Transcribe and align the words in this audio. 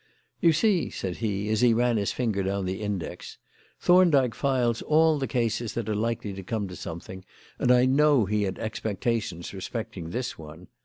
"You 0.39 0.51
see," 0.51 0.89
said 0.89 1.17
he, 1.17 1.47
as 1.49 1.61
he 1.61 1.75
ran 1.75 1.97
his 1.97 2.11
finger 2.11 2.41
down 2.41 2.65
the 2.65 2.81
index, 2.81 3.37
"Thorndyke 3.79 4.33
files 4.33 4.81
all 4.81 5.19
the 5.19 5.27
cases 5.27 5.75
that 5.75 5.87
are 5.87 5.95
likely 5.95 6.33
to 6.33 6.41
come 6.41 6.67
to 6.69 6.75
something, 6.75 7.23
and 7.59 7.71
I 7.71 7.85
know 7.85 8.25
he 8.25 8.41
had 8.41 8.57
expectations 8.57 9.53
respecting 9.53 10.09
this 10.09 10.39
one. 10.39 10.69